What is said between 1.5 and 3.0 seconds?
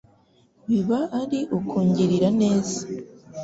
ukungirira neza